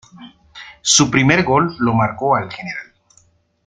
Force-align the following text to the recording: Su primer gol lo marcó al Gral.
Su 0.81 1.11
primer 1.11 1.43
gol 1.43 1.75
lo 1.77 1.93
marcó 1.93 2.35
al 2.35 2.47
Gral. 2.49 2.91